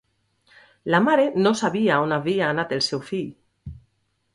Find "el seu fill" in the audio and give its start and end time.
2.79-3.33